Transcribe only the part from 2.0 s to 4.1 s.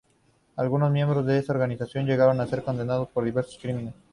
llegaron a ser condenados por diversos crímenes.